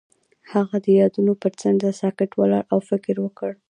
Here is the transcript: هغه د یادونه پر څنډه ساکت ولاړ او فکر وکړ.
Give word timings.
هغه 0.53 0.77
د 0.85 0.87
یادونه 0.99 1.33
پر 1.41 1.51
څنډه 1.61 1.89
ساکت 2.01 2.31
ولاړ 2.39 2.63
او 2.73 2.79
فکر 2.89 3.15
وکړ. 3.21 3.51